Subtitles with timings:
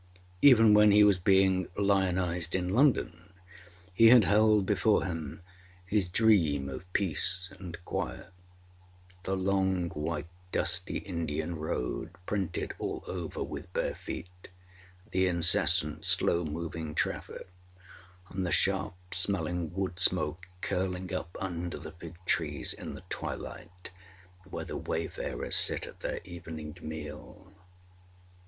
[0.41, 3.33] Even when he was being lionised in London
[3.93, 5.43] he had held before him
[5.85, 8.31] his dream of peace and quiet
[9.25, 14.49] the long, white, dusty Indian road, printed all over with bare feet,
[15.11, 17.47] the incessant, slow moving traffic,
[18.31, 23.91] and the sharp smelling wood smoke curling up under the fig trees in the twilight,
[24.49, 27.53] where the wayfarers sit at their evening meal.